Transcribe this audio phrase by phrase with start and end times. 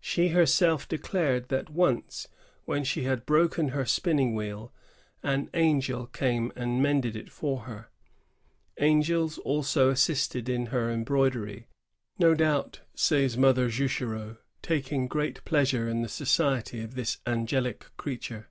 [0.00, 2.26] She herself declared that once
[2.64, 4.72] when she had broken her spinning wheel,
[5.22, 7.86] an angel came and mended it for her.
[8.80, 11.68] Angels also assisted in her embroidery,
[12.18, 18.48] "no doubt," says Mother Juchereau," taking great pleasure in the society of this angeUc creature."